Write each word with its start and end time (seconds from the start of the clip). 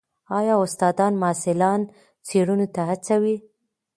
ایا 0.39 0.55
استادان 0.65 1.13
محصلان 1.21 1.81
څېړنو 2.27 2.67
ته 2.75 2.81
هڅوي؟ 2.89 3.35